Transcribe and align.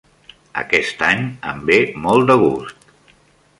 Aquest 0.61 1.03
any 1.09 1.21
em 1.51 1.61
ve 1.69 1.77
molt 2.07 2.31
de 2.33 2.39
gust. 2.47 2.91